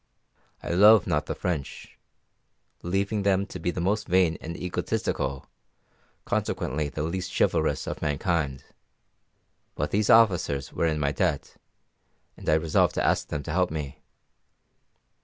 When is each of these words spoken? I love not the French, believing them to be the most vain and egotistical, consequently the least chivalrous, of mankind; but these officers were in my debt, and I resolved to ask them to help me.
I 0.63 0.71
love 0.71 1.05
not 1.05 1.27
the 1.27 1.35
French, 1.35 1.95
believing 2.81 3.21
them 3.21 3.45
to 3.45 3.59
be 3.59 3.69
the 3.69 3.79
most 3.79 4.07
vain 4.07 4.35
and 4.41 4.57
egotistical, 4.57 5.45
consequently 6.25 6.89
the 6.89 7.03
least 7.03 7.31
chivalrous, 7.37 7.85
of 7.85 8.01
mankind; 8.01 8.63
but 9.75 9.91
these 9.91 10.09
officers 10.09 10.73
were 10.73 10.87
in 10.87 10.99
my 10.99 11.11
debt, 11.11 11.55
and 12.35 12.49
I 12.49 12.55
resolved 12.55 12.95
to 12.95 13.05
ask 13.05 13.27
them 13.27 13.43
to 13.43 13.51
help 13.51 13.69
me. 13.69 13.99